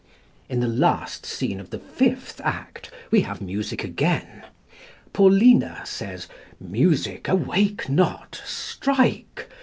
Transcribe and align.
In 0.49 0.61
the 0.61 0.67
last 0.67 1.27
scene 1.27 1.59
of 1.59 1.69
the 1.69 1.77
fifth 1.77 2.41
act 2.43 2.89
we 3.11 3.21
have 3.21 3.39
music 3.39 3.83
again. 3.83 4.45
Paulina 5.13 5.83
says, 5.85 6.27
"Music, 6.59 7.27
awake 7.27 7.87
not; 7.87 8.41
strike!" 8.43 9.47